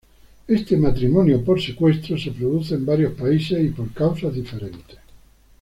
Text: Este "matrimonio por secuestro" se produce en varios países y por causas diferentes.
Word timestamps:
Este 0.47 0.77
"matrimonio 0.77 1.43
por 1.45 1.61
secuestro" 1.61 2.17
se 2.17 2.31
produce 2.31 2.73
en 2.73 2.87
varios 2.87 3.13
países 3.13 3.63
y 3.63 3.67
por 3.69 3.93
causas 3.93 4.33
diferentes. 4.33 4.97